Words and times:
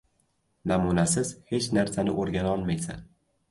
Namunasiz 0.71 1.31
hech 1.53 1.69
narsani 1.79 2.17
o‘rga-nolmaysan. 2.25 3.07